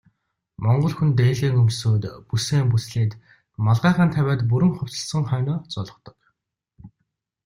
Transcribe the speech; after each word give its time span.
Монгол 0.63 0.93
хүн 0.95 1.09
дээлээ 1.19 1.51
өмсөөд, 1.61 2.03
бүсээ 2.29 2.61
бүслээд 2.71 3.11
малгайгаа 3.65 4.07
тавиад 4.15 4.41
бүрэн 4.49 4.71
хувцасласан 4.75 5.23
хойноо 5.29 5.57
золгодог. 5.73 6.17